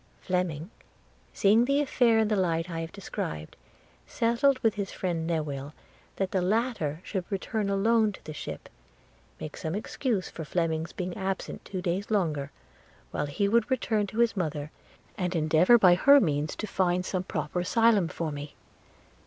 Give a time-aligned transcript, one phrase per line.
[0.19, 0.71] Fleming
[1.31, 3.55] seeing the affair in the light I have described,
[4.07, 5.73] settled with his friend Newill
[6.15, 8.67] that the latter should return alone to the ship–
[9.39, 12.49] make some excuse for Fleming's being absent two days longer,
[13.11, 14.71] while he would return to his mother,
[15.19, 18.55] and endeavour by her means to find some proper asylum for me.